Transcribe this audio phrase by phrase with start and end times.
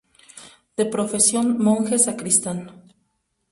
[0.77, 2.59] De profesión monje sacristán.